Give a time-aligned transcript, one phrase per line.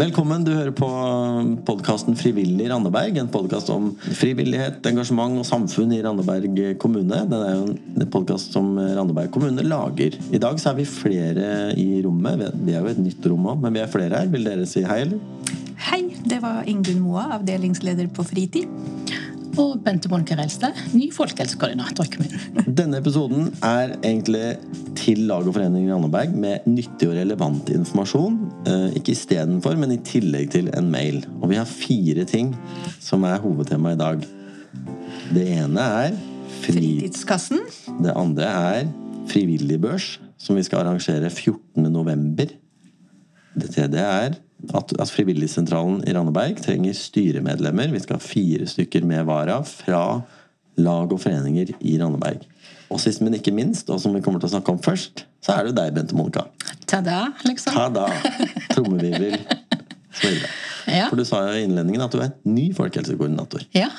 [0.00, 0.44] Velkommen.
[0.46, 0.86] Du hører på
[1.68, 3.18] podkasten Frivillig Randeberg'.
[3.20, 7.18] En podkast om frivillighet, engasjement og samfunn i Randeberg kommune.
[7.28, 10.16] Det er jo en podkast som Randeberg kommune lager.
[10.32, 12.46] I dag så er vi flere i rommet.
[12.64, 14.32] Vi er jo et nytt rom òg, men vi er flere her.
[14.32, 15.20] Vil dere si hei, eller?
[15.90, 18.72] Hei, det var Ingunn Moa, avdelingsleder på Fritid.
[19.60, 22.70] Og Bente Monica Relstad, ny folkehelsekoordinator i kommunen.
[22.78, 24.54] Denne episoden er egentlig
[24.96, 28.38] til lag og forening i Randaberg med nyttig og relevant informasjon.
[28.70, 31.20] Eh, ikke istedenfor, men i tillegg til en mail.
[31.42, 32.54] Og vi har fire ting
[33.02, 34.24] som er hovedtema i dag.
[35.34, 36.16] Det ene er
[36.62, 36.80] fri...
[36.80, 37.60] Fritidskassen.
[38.00, 38.92] Det andre er
[39.30, 42.56] frivilligbørs, som vi skal arrangere 14.11.
[43.60, 44.40] Det tredje er
[44.74, 47.92] at, at Frivilligsentralen i Randaberg trenger styremedlemmer.
[47.94, 50.02] Vi skal ha fire stykker med vara fra
[50.80, 52.44] lag og foreninger i Randaberg.
[52.90, 55.54] Og sist, men ikke minst, og som vi kommer til å snakke om først, så
[55.56, 56.46] er det deg, Bente Monica.
[56.90, 57.76] Ta-da, liksom.
[57.76, 58.08] Ta-da!
[58.74, 59.38] Trommevirvel.
[60.90, 61.04] Ja.
[61.06, 63.62] For du sa jo i innledningen at du er ny folkehelsekoordinator.
[63.76, 63.92] ja.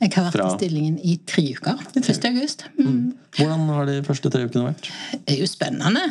[0.00, 1.80] Jeg har vært Fra- i stillingen i tre uker.
[2.00, 2.24] 1.
[2.30, 2.64] august.
[2.78, 3.12] Mm.
[3.36, 4.88] Hvordan har de første tre ukene vært?
[5.26, 6.06] Det er jo spennende.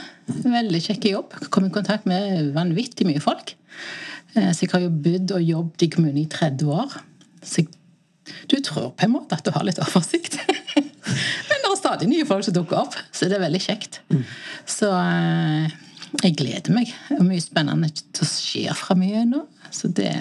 [0.46, 1.34] Veldig kjekk jobb.
[1.50, 3.56] Kom i kontakt med vanvittig mye folk.
[4.36, 7.00] Eh, Så jeg har jo bodd og jobbet i kommunen i 30 år.
[7.42, 7.66] Så
[8.48, 10.38] du tror på en måte at du har litt oversikt.
[10.78, 14.02] Men det er stadig nye folk som dukker opp, så det er veldig kjekt.
[14.70, 15.72] Så eh,
[16.22, 16.94] jeg gleder meg.
[17.10, 19.48] Det er mye spennende som skjer fra mye nå.
[19.74, 20.14] Så det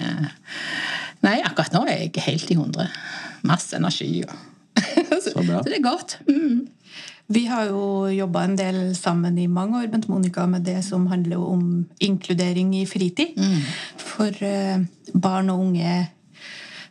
[1.25, 2.87] Nei, akkurat nå er jeg helt i hundre.
[3.47, 4.23] Masse energi.
[4.27, 5.59] Og så, Så bra.
[5.61, 6.19] så det er godt.
[6.29, 6.67] Mm.
[7.29, 11.05] Vi har jo jobba en del sammen i mange år, Bent Monica, med det som
[11.11, 13.37] handler om inkludering i fritid.
[14.01, 14.81] For eh,
[15.13, 15.99] barn og unge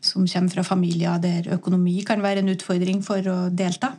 [0.04, 3.96] som kommer fra familier der økonomi kan være en utfordring for å delta.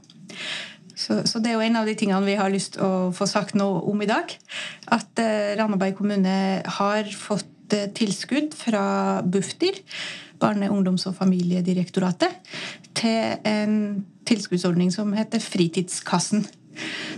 [0.95, 3.27] Så, så det er jo en av de tingene vi har lyst til å få
[3.27, 4.31] sagt noe om i dag.
[4.95, 6.35] At eh, Randaberg kommune
[6.79, 9.79] har fått eh, tilskudd fra Bufdir,
[10.39, 12.39] Barne-, ungdoms- og familiedirektoratet,
[12.95, 16.45] til en tilskuddsordning som heter Fritidskassen.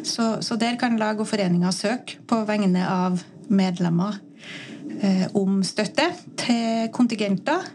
[0.04, 3.22] Så, så der kan lag og foreninger søke på vegne av
[3.52, 4.18] medlemmer
[5.02, 6.08] eh, om støtte
[6.40, 7.68] til kontingenter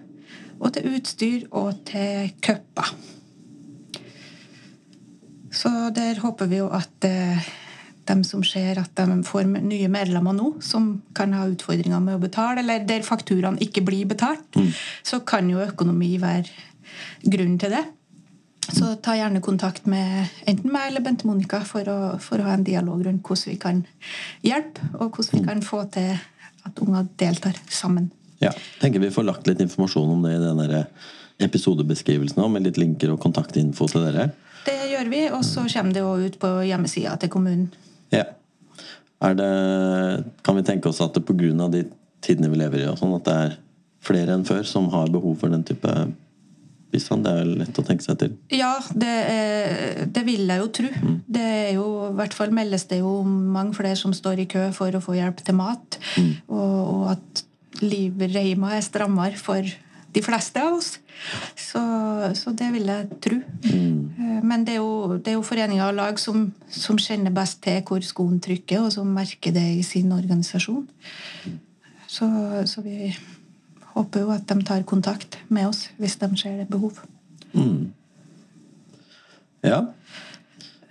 [0.56, 2.90] og til utstyr og til cuper.
[5.56, 7.46] Så der håper vi jo at eh,
[8.08, 12.22] dem som ser at de får nye medlemmer nå, som kan ha utfordringer med å
[12.22, 14.58] betale, eller der fakturaene ikke blir betalt,
[15.06, 16.50] så kan jo økonomi være
[17.26, 17.84] grunnen til det.
[18.66, 22.56] Så ta gjerne kontakt med enten meg eller Bente Monica for å, for å ha
[22.56, 23.84] en dialog rundt hvordan vi kan
[24.42, 26.16] hjelpe, og hvordan vi kan få til
[26.66, 28.10] at unger deltar sammen.
[28.42, 28.50] Ja,
[28.80, 30.64] tenker vi får lagt litt informasjon om det i den
[31.46, 34.30] episodebeskrivelsen med litt linker og kontaktinfo til dere.
[34.66, 37.68] Det gjør vi, og så kommer det òg ut på hjemmesida til kommunen.
[38.14, 38.26] Ja.
[39.36, 39.50] Det,
[40.44, 41.68] kan vi tenke oss at det pga.
[41.72, 41.86] de
[42.20, 43.56] tidene vi lever i, og sånn, at det er
[44.06, 45.92] flere enn før som har behov for den type
[46.92, 47.26] bistand?
[47.26, 48.36] Det er lett å tenke seg til.
[48.54, 50.92] Ja, det, er, det vil jeg jo tro.
[51.26, 54.48] Det er jo, I hvert fall meldes det jo om mange flere som står i
[54.50, 55.98] kø for å få hjelp til mat.
[56.46, 57.44] Og, og at
[57.82, 59.66] livreima er strammere for
[60.16, 60.96] de fleste av oss.
[61.56, 61.80] Så,
[62.36, 63.38] så det vil jeg tro.
[63.64, 64.42] Mm.
[64.46, 67.82] Men det er jo, det er jo foreninger og lag som, som kjenner best til
[67.86, 70.86] hvor skoen trykker, og som merker det i sin organisasjon.
[72.06, 72.28] Så,
[72.70, 73.10] så vi
[73.96, 77.00] håper jo at de tar kontakt med oss hvis de ser det behov.
[79.64, 79.80] Ja.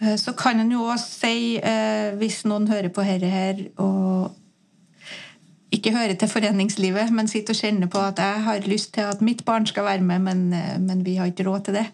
[0.02, 4.34] Eh, Så kan en jo også si, eh, hvis noen hører på dette her og
[5.86, 9.22] ikke hører til foreningslivet, men sitter og kjenner på at jeg har lyst til at
[9.26, 11.86] mitt barn skal være med, men, eh, men vi har ikke råd til det,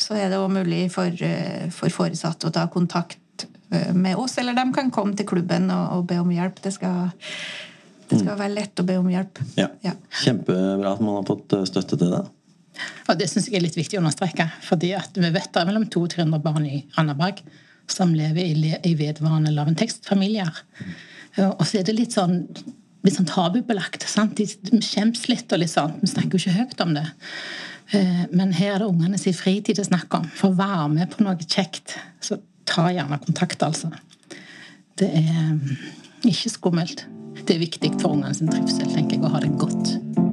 [0.00, 4.38] så er det òg mulig for, eh, for foresatte å ta kontakt eh, med oss,
[4.38, 6.62] eller de kan komme til klubben og, og be om hjelp.
[6.64, 7.12] Det skal,
[8.10, 9.42] det skal være lett å be om hjelp.
[9.60, 9.68] ja.
[9.84, 9.92] Ja.
[10.24, 12.24] Kjempebra at man har fått støtte til det.
[13.08, 14.48] Og det syns jeg er litt viktig å understreke.
[14.66, 17.42] fordi at vi vet det er mellom 200 og 300 barn i Randaberg
[17.90, 20.62] som lever i, vedvarende lavinntektsfamilier.
[21.36, 22.46] Eh, Og så er det litt sånn,
[23.04, 24.06] litt sånn tabubelagt.
[24.08, 24.36] sant?
[24.36, 25.98] De skjems litt, og litt sånn.
[26.00, 27.06] Vi snakker jo ikke høyt om det.
[27.92, 30.24] Eh, Men her er det ungene sin fritid det er snakk om.
[30.34, 33.92] For å være med på noe kjekt, så ta gjerne kontakt, altså.
[34.96, 35.76] Det er mm,
[36.30, 37.06] ikke skummelt.
[37.44, 40.23] Det er viktig for ungene sin trivsel, tenker jeg, å ha det godt.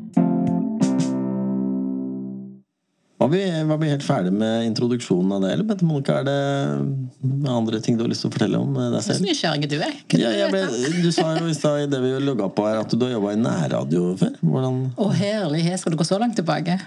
[3.22, 7.50] Var vi, var vi helt ferdig med introduksjonen av det, eller Bente Monica, er det
[7.52, 9.28] andre ting du har lyst til å fortelle om eh, deg Så selv?
[9.28, 9.92] nysgjerrig du er.
[10.18, 10.62] Ja, jeg ble,
[11.04, 13.36] du sa jo i stad i det vi logga på her, at du har jobba
[13.36, 14.40] i nærradio før.
[14.42, 16.80] Hvordan Å herlighet, skal du gå så langt tilbake?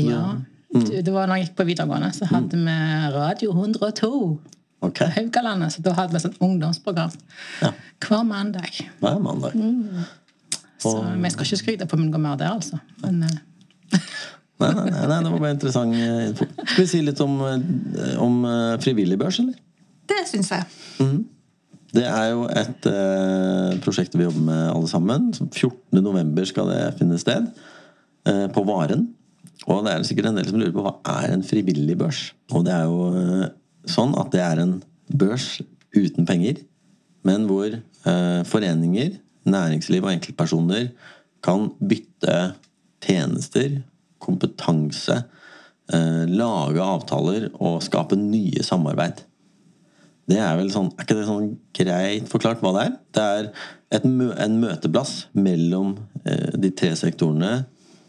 [0.00, 0.22] Ja.
[0.72, 2.78] Du, det var da jeg gikk på videregående, så hadde vi
[3.18, 4.10] Radio 102
[4.80, 5.10] okay.
[5.10, 5.76] på Haugalandet.
[5.76, 7.12] Så da hadde vi sånn ungdomsprogram
[7.60, 7.74] Ja.
[8.08, 8.80] hver mandag.
[9.04, 9.60] Hver mandag.
[10.80, 12.80] Så vi skal ikke skryte på det går mer der, altså.
[13.04, 13.98] Men eh,
[14.60, 16.46] Nei, nei, nei, nei, det var bare interessant eh, info.
[16.60, 19.56] Skal vi si litt om, eh, om eh, frivillig børs, eller?
[20.10, 20.66] Det syns jeg.
[21.94, 25.30] Det er jo et eh, prosjekt vi jobber med alle sammen.
[25.34, 26.02] Så 14.
[26.04, 27.48] november skal det finne sted.
[28.28, 29.08] Eh, på Varen.
[29.70, 32.30] Og det er sikkert en del som lurer på hva er en frivillig børs.
[32.54, 33.46] Og det er jo eh,
[33.90, 34.76] sånn at det er en
[35.10, 35.48] børs
[35.96, 36.60] uten penger,
[37.26, 37.72] men hvor
[38.48, 39.16] foreninger,
[39.50, 40.86] næringsliv og enkeltpersoner
[41.44, 42.36] kan bytte
[43.04, 43.80] tjenester,
[44.22, 45.22] kompetanse,
[45.92, 49.24] eh, lage avtaler og skape nye samarbeid.
[50.30, 52.96] Det er vel sånn, er ikke det sånn greit forklart hva det er?
[53.16, 53.48] Det er
[53.96, 57.64] et en møteplass mellom eh, de tre sektorene.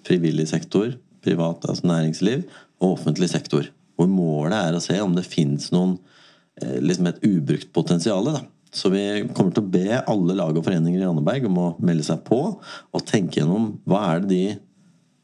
[0.06, 2.46] Frivillig sektor, privat altså næringsliv
[2.82, 3.68] og offentlig sektor.
[3.98, 8.30] Hvor målet er å se om det fins eh, liksom et ubrukt potensial.
[8.72, 9.04] Så vi
[9.36, 12.42] kommer til å be alle lag og foreninger i Randaberg om å melde seg på
[12.56, 14.44] og tenke gjennom hva er det de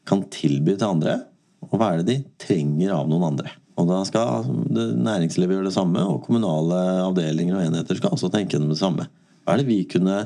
[0.08, 1.20] kan tilby til andre,
[1.68, 3.52] og hva er det de trenger av noen andre.
[3.78, 8.56] Og da skal næringslivet gjøre det samme, og kommunale avdelinger og enheter skal også tenke
[8.56, 9.06] gjennom det samme.
[9.44, 10.24] Hva er det vi kunne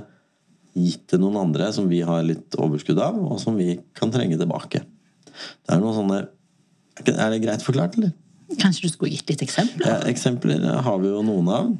[0.72, 4.38] gitt til noen andre som vi har litt overskudd av, og som vi kan trenge
[4.40, 4.84] tilbake?
[5.32, 6.22] Det er noen sånne
[7.02, 8.12] Er er det greit forklart, eller?
[8.60, 9.86] kanskje du skulle gitt litt eksempler?
[9.88, 11.70] Ja, eksempler har vi jo noen av.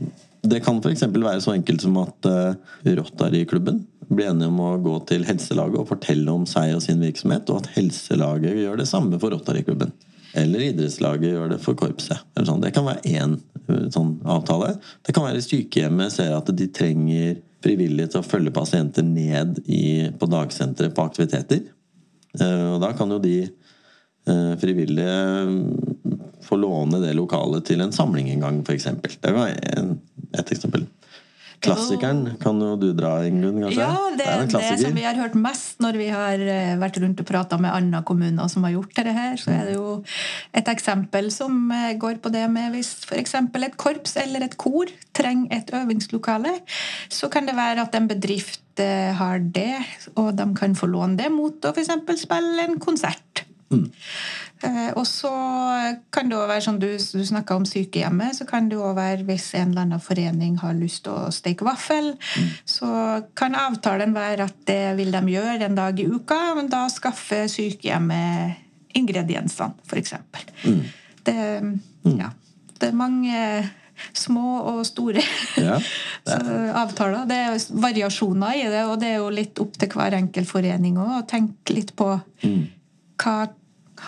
[0.43, 1.05] Det kan f.eks.
[1.07, 5.91] være så enkelt som at uh, Rotary-klubben blir enige om å gå til helselaget og
[5.93, 9.95] fortelle om seg og sin virksomhet, og at helselaget gjør det samme for Rotary-klubben.
[10.39, 12.25] Eller idrettslaget gjør det for korpset.
[12.41, 12.63] Sånn.
[12.65, 14.75] Det kan være én uh, sånn avtale.
[15.07, 20.11] Det kan være sykehjemmet ser at de trenger frivillige til å følge pasienter ned i,
[20.19, 21.69] på dagsenteret på aktiviteter.
[22.41, 25.17] Uh, og da kan jo de eh, frivillige
[26.53, 28.91] få låne det lokalet til en samling en gang, f.eks.
[29.23, 29.97] Det var en,
[30.37, 30.87] et eksempel.
[31.63, 33.85] Klassikeren kan jo du dra, Ingunn, kanskje?
[33.85, 36.73] Ja, det er er en det som vi har hørt mest når vi har eh,
[36.81, 39.37] vært rundt og prata med andre kommuner som har gjort dette her.
[39.39, 40.01] Så er det jo
[40.59, 43.37] et eksempel som eh, går på det med hvis f.eks.
[43.39, 46.57] et korps eller et kor trenger et øvingslokale,
[47.13, 49.79] så kan det være at en bedrift eh, har det,
[50.17, 51.95] og de kan få låne det mot å f.eks.
[52.27, 53.47] spille en konsert.
[53.73, 53.87] Eh,
[54.97, 55.31] og så
[56.15, 58.37] kan det også være sånn, Du, du snakka om sykehjemmet.
[58.39, 61.67] Så kan det også være hvis en eller annen forening har lyst til å steke
[61.67, 62.13] vaffel,
[62.69, 66.87] så kan avtalen være at det vil de gjøre en dag i uka, men da
[66.93, 68.61] skaffer sykehjemmet
[68.99, 70.15] ingrediensene, f.eks.
[71.27, 71.37] Det,
[72.09, 72.33] ja,
[72.81, 73.39] det er mange
[74.19, 75.23] små og store
[75.61, 75.79] Ja,
[76.83, 77.25] avtaler.
[77.31, 80.99] Det er variasjoner i det, og det er jo litt opp til hver enkelt forening
[81.01, 82.11] òg å tenke litt på
[83.23, 83.37] hva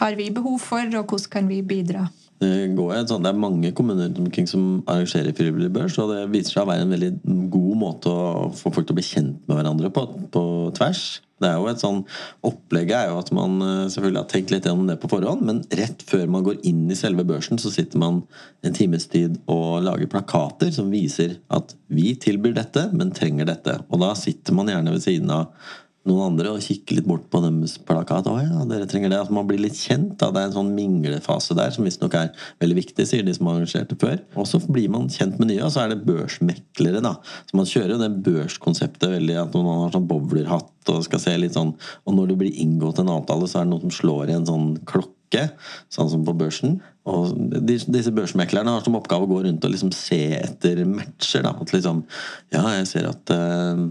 [0.00, 2.08] har vi behov for, og hvordan kan vi bidra.
[2.43, 6.70] Det, det er mange kommuner omkring som arrangerer frivillig børs, og det viser seg å
[6.73, 7.12] være en veldig
[7.52, 10.05] god måte å få folk til å bli kjent med hverandre på,
[10.35, 10.43] på
[10.76, 11.05] tvers.
[11.43, 12.02] Det er jo et sånn,
[12.46, 15.62] Opplegget er jo at man eh, selvfølgelig har tenkt litt gjennom det på forhånd, men
[15.79, 18.23] rett før man går inn i selve børsen, så sitter man
[18.64, 23.81] en times tid og lager plakater som viser at vi tilbyr dette, men trenger dette.
[23.91, 25.50] Og da sitter man gjerne ved siden av
[26.08, 28.28] noen andre og kikke litt bort på deres plakat.
[28.28, 29.22] Å ja, dere trenger det.
[29.24, 30.18] At man blir litt kjent.
[30.20, 30.28] Da.
[30.34, 33.58] Det er en sånn minglefase der som visstnok er veldig viktig, sier de som har
[33.60, 34.20] arrangert det før.
[34.36, 37.17] Og så blir man kjent med nye, og så er det børsmeklere, da.
[37.48, 41.32] Så man kjører jo det børskonseptet veldig, at man har sånn bowlerhatt og skal se
[41.40, 41.70] litt sånn
[42.05, 44.44] Og når det blir inngått en avtale, så er det noen som slår i en
[44.48, 45.46] sånn klokke,
[45.93, 46.79] sånn som på børsen.
[47.08, 47.32] Og
[47.64, 51.48] disse børsmeklerne har som oppgave å gå rundt og liksom se etter matcher.
[51.48, 51.56] Da.
[51.56, 52.05] At liksom
[52.52, 53.86] Ja, jeg ser at eh,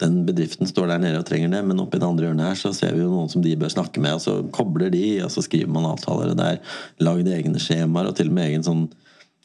[0.00, 2.72] den bedriften står der nede og trenger det, men oppi det andre hjørnet her så
[2.76, 5.44] ser vi jo noen som de bør snakke med, og så kobler de, og så
[5.44, 8.86] skriver man avtaler, og det er lagd egne skjemaer, og til og med egen sånn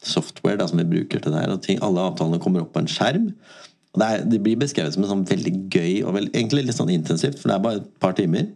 [0.06, 1.54] software da, som vi bruker til det her.
[1.54, 3.30] og ting, Alle avtalene kommer opp på en skjerm.
[3.92, 6.78] og det, er, det blir beskrevet som en sånn veldig gøy og vel, egentlig litt
[6.78, 8.50] sånn intensivt, for det er bare et par timer.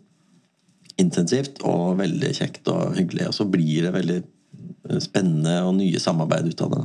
[1.01, 4.21] Intensivt og veldig kjekt og hyggelig, og så blir det veldig
[5.01, 6.85] spennende og nye samarbeid ut av det.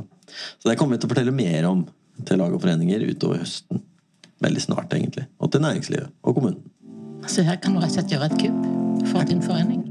[0.60, 1.84] Så det kommer vi til å fortelle mer om
[2.26, 3.82] til lag og foreninger utover høsten.
[4.44, 5.26] Veldig snart, egentlig.
[5.40, 6.60] Og til næringslivet og kommunen.
[7.26, 9.82] Så her kan du rett og slett gjøre et kupp for din forening.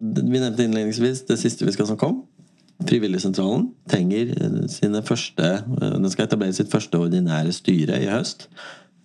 [0.00, 2.22] Vi nevnte innledningsvis det siste vi skal snakke om.
[2.88, 8.46] Frivilligsentralen trenger eh, sine første eh, Den skal etablere sitt første ordinære styre i høst.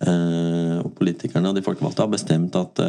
[0.00, 2.80] Eh, Og politikerne og de folkevalgte har bestemt at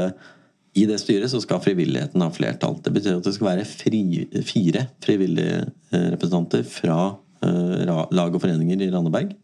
[0.78, 2.76] i det styret så skal frivilligheten ha flertall.
[2.86, 4.02] Det betyr at det skal være fri,
[4.46, 9.36] fire frivillige representanter fra ra- lag og foreninger i Randaberg.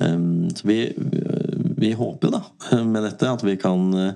[0.00, 0.92] Um, Så vi,
[1.80, 2.42] vi håper jo da
[2.92, 4.12] med dette at vi kan eh,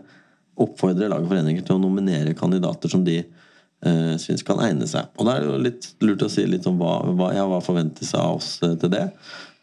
[0.60, 5.10] oppfordre lag og foreninger til å nominere kandidater som de uh, syns kan egne seg.
[5.18, 7.60] Og da er det jo litt lurt å si litt om hva, hva, ja, hva
[7.64, 9.08] forventes av oss eh, til det.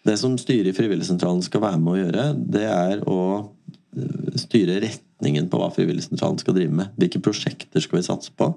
[0.05, 4.81] Det som styret i Frivilligsentralen skal være med å gjøre, det er å eh, styre
[4.83, 6.93] retningen på hva Frivilligsentralen skal drive med.
[7.01, 8.51] Hvilke prosjekter skal vi satse på?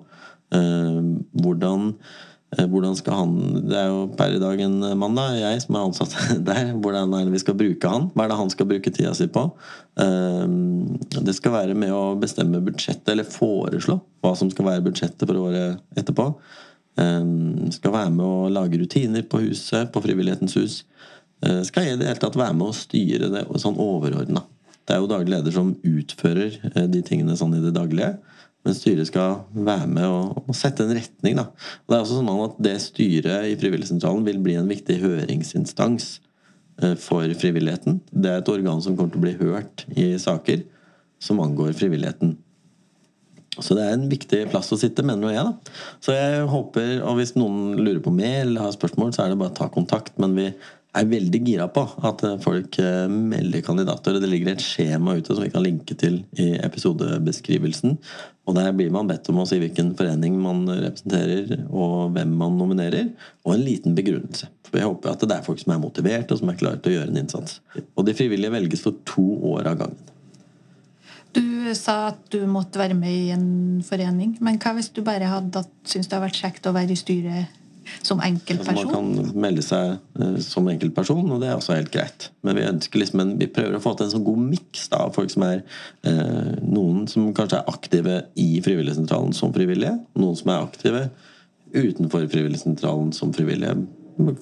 [0.57, 1.01] Eh,
[1.45, 2.23] hvordan, eh,
[2.71, 3.33] hvordan skal han
[3.67, 6.17] Det er jo per i dag en mann, da, jeg som er ansatt
[6.49, 6.73] der.
[6.75, 8.11] Hvordan er det vi skal bruke han?
[8.15, 9.47] Hva er det han skal bruke tida si på?
[9.95, 15.39] Det skal være med å bestemme budsjettet, eller foreslå hva som skal være budsjettet for
[15.39, 16.27] året etterpå.
[17.77, 20.81] Skal være med å lage rutiner på huset, på Frivillighetens hus.
[21.45, 24.45] Eh, skal i det hele tatt være med å styre det sånn overordna.
[24.85, 28.15] Det er jo daglig leder som utfører eh, de tingene sånn i det daglige.
[28.65, 31.37] Men styret skal være med og, og sette en retning.
[31.37, 31.49] Da.
[31.85, 36.09] Og det er også sånn at det styret i Frivilligsentralen vil bli en viktig høringsinstans
[36.81, 38.01] eh, for frivilligheten.
[38.11, 40.65] Det er et organ som kommer til å bli hørt i saker
[41.25, 42.39] som angår frivilligheten.
[43.63, 45.45] Så det er en viktig plass å sitte, mener jeg.
[45.47, 45.75] da.
[46.03, 49.39] Så jeg håper, og Hvis noen lurer på mer eller har spørsmål, så er det
[49.39, 50.17] bare å ta kontakt.
[50.19, 50.49] Men vi
[50.95, 54.21] er veldig gira på at folk eh, melder kandidater.
[54.23, 57.99] Det ligger et skjema ute som vi kan linke til i episodebeskrivelsen.
[58.45, 62.59] Og Der blir man bedt om å si hvilken forening man representerer, og hvem man
[62.61, 63.09] nominerer.
[63.45, 64.51] Og en liten begrunnelse.
[64.69, 66.93] For Jeg håper at det er folk som er motivert og som er klare til
[66.93, 67.61] å gjøre en innsats.
[67.97, 70.11] Og de frivillige velges for to år av gangen.
[71.35, 74.37] Du sa at du måtte være med i en forening.
[74.45, 77.61] Men hva hvis du bare hadde syntes det hadde vært kjekt å være i styret
[78.07, 78.77] som enkeltperson?
[78.77, 82.29] Altså man kan melde seg uh, som enkeltperson, og det er også helt greit.
[82.47, 82.67] Men vi
[83.01, 85.65] liksom en, vi prøver å få til en sånn god miks av folk som er
[86.07, 89.97] uh, Noen som kanskje er aktive i Frivilligsentralen som frivillige.
[90.19, 91.05] Noen som er aktive
[91.75, 93.77] utenfor Frivilligsentralen som frivillige.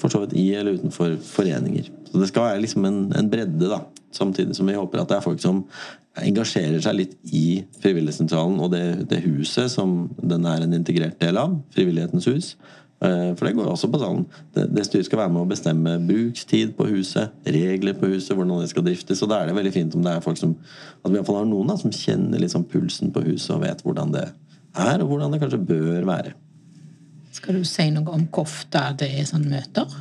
[0.00, 1.88] For så vidt i eller utenfor foreninger.
[2.10, 3.80] Så det skal være liksom en, en bredde, da.
[4.12, 5.62] Samtidig som vi håper at det er folk som
[6.20, 11.40] engasjerer seg litt i Frivilligsentralen og det, det huset som den er en integrert del
[11.40, 11.56] av.
[11.72, 12.52] Frivillighetens hus.
[13.02, 14.20] Eh, for det går også på sånn
[14.54, 18.70] det, styret skal være med å bestemme brukstid på huset, regler på huset, hvordan det
[18.70, 19.24] skal driftes.
[19.24, 20.54] Og da er det veldig fint om det er folk som
[21.02, 24.14] at vi iallfall har noen da, som kjenner liksom pulsen på huset og vet hvordan
[24.14, 26.36] det er, og hvordan det kanskje bør være.
[27.32, 29.98] Skal du si noe om hvor ofte det er sånne møter?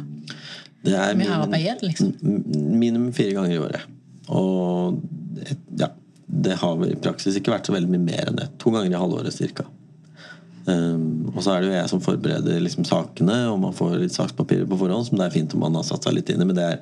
[0.86, 2.14] Det er Med arbeid, liksom?
[2.22, 3.90] minimum fire ganger i året.
[4.34, 5.02] Og
[5.80, 5.90] ja,
[6.26, 8.50] det har i praksis ikke vært så veldig mye mer enn det.
[8.62, 9.66] To ganger i halvåret cirka.
[10.66, 14.16] Um, og så er det jo jeg som forbereder liksom sakene, og man får litt
[14.16, 16.48] sakspapirer på forhånd, som det er fint om man har satt seg litt inn i.
[16.48, 16.82] Men det er,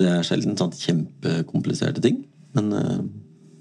[0.00, 2.22] det er sjelden sånn kjempekompliserte ting.
[2.58, 3.00] Men uh,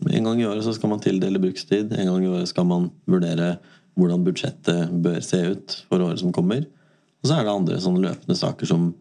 [0.09, 1.93] en gang i året så skal man tildele brukstid.
[1.93, 3.57] En gang i året skal man vurdere
[3.99, 6.63] hvordan budsjettet bør se ut for året som kommer.
[7.19, 8.93] Og så er det andre sånne løpende saker som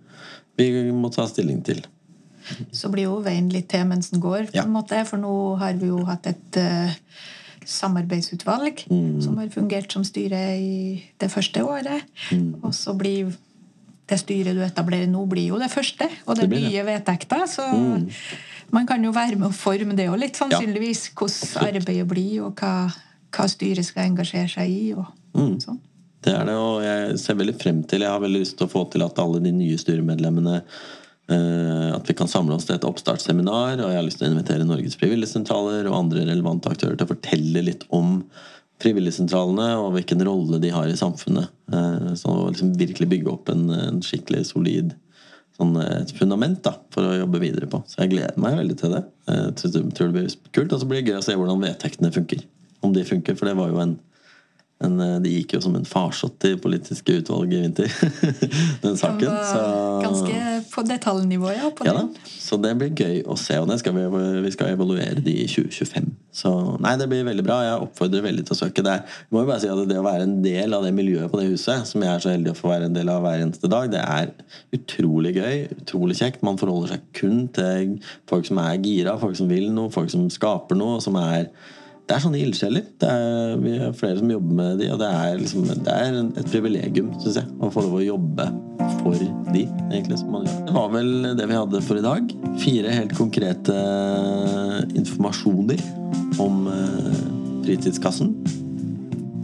[0.59, 1.85] vi må ta stilling til.
[2.75, 5.01] Så blir jo veien litt til mens den går, på en måte.
[5.07, 6.97] For nå har vi jo hatt et uh
[7.69, 9.21] samarbeidsutvalg mm.
[9.23, 10.77] som har fungert som styre i
[11.21, 12.07] det første året.
[12.33, 12.63] Mm.
[12.63, 13.35] Og så blir
[14.09, 17.45] det styret du etablerer nå, blir jo det første, og det, det nye vedtekter.
[17.51, 18.07] Så mm.
[18.77, 21.11] man kan jo være med å forme det òg litt, sannsynligvis.
[21.19, 22.89] Hvordan arbeidet blir, og hva,
[23.35, 24.87] hva, styret skal engasjere seg i.
[24.97, 25.05] og
[25.37, 25.59] mm.
[25.67, 25.83] sånn.
[26.25, 28.73] Det er det, og jeg ser veldig frem til Jeg har veldig lyst til å
[28.73, 30.57] få til at alle de nye styremedlemmene
[31.29, 33.83] at vi kan samle oss til et oppstartsseminar.
[33.83, 37.11] Og jeg har lyst til å invitere Norges frivilligsentraler og andre relevante aktører til å
[37.11, 38.23] fortelle litt om
[38.83, 41.51] frivilligsentralene og hvilken rolle de har i samfunnet.
[41.73, 44.95] Eh, så liksom virkelig bygge opp en, en skikkelig solid
[45.59, 47.83] sånn, et fundament da, for å jobbe videre på.
[47.91, 49.03] Så jeg gleder meg veldig til det.
[49.29, 52.45] Jeg tror det blir kult, Og så blir det gøy å se hvordan vedtektene funker.
[52.87, 53.97] Om de funker, for det var jo en
[54.79, 57.91] men eh, det gikk jo som en farsott i politiske utvalg i vinter,
[58.85, 59.27] den saken.
[59.27, 59.63] Så...
[60.05, 61.71] Ganske på detaljnivå, ja.
[61.75, 62.05] På ja da.
[62.25, 63.59] Så det blir gøy å se.
[63.59, 64.05] Og skal vi,
[64.45, 66.07] vi, skal evaluere de i 2025.
[66.39, 66.53] Så
[66.85, 67.59] nei, det blir veldig bra.
[67.67, 68.85] Jeg oppfordrer veldig til å søke.
[68.87, 69.03] der.
[69.03, 71.41] jeg må jo bare si at det å være en del av det miljøet på
[71.41, 73.71] det huset, som jeg er så heldig å få være en del av hver eneste
[73.73, 74.31] dag, det er
[74.79, 75.65] utrolig gøy.
[75.81, 76.45] Utrolig kjekt.
[76.47, 77.99] Man forholder seg kun til
[78.31, 81.51] folk som er gira, folk som vil noe, folk som skaper noe, som er
[82.09, 82.85] det er sånne ildsjeler.
[83.61, 87.11] Vi er flere som jobber med de, og det er, liksom, det er et privilegium,
[87.21, 88.47] syns jeg, å få lov å jobbe
[89.03, 89.65] for de.
[89.91, 90.63] egentlig som man gjør.
[90.69, 92.31] Det var vel det vi hadde for i dag.
[92.63, 93.77] Fire helt konkrete
[94.97, 95.83] informasjoner
[96.41, 97.19] om uh,
[97.67, 98.33] Fritidskassen.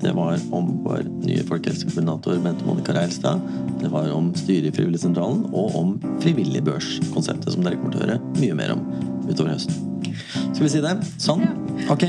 [0.00, 3.44] Det var om vår nye folkehelsekoordinator Bente Monica Reilstad.
[3.80, 5.94] Det var om styret i Frivilligsentralen, og om
[6.24, 8.84] frivilligbørskonseptet, som dere kommer til å høre mye mer om
[9.28, 9.76] utover høsten.
[10.54, 10.96] Skal vi si det?
[11.20, 11.46] Sånn?
[11.92, 12.08] Ok.